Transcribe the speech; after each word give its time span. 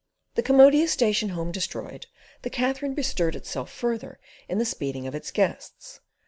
The 0.33 0.41
commodious 0.41 0.91
station 0.91 1.29
home 1.29 1.51
destroyed, 1.51 2.07
the 2.41 2.49
Katherine 2.49 2.95
bestirred 2.95 3.35
itself 3.35 3.71
further 3.71 4.19
in 4.49 4.57
the 4.57 4.65
speeding 4.65 5.05
of 5.05 5.13
its 5.13 5.29
guests. 5.29 5.99